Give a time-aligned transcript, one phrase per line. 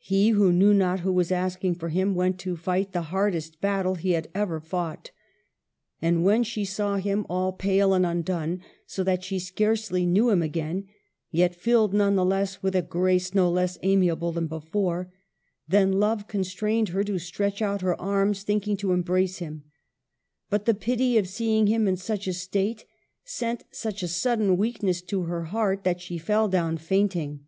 [0.00, 3.94] He, who knew not who was asking for him, went to fight the hardest battle
[3.94, 5.12] he had ever fought.
[6.02, 10.42] And when she saw him, all pale and undone, so that she scarcely knew him
[10.42, 10.88] again,
[11.30, 15.12] yet filled none the less with a grace no less amiable than before,
[15.68, 19.62] then love constrained her to stretch out her arms, thinking to embrace him;
[20.50, 22.84] but the pity of seeing him in such a state
[23.22, 27.44] sent such a sudden weakness to her heart that she fell down fainting.